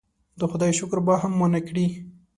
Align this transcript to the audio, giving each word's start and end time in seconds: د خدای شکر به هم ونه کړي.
د 0.39 0.41
خدای 0.51 0.71
شکر 0.79 0.99
به 1.05 1.13
هم 1.21 1.33
ونه 1.39 1.61
کړي. 1.67 1.87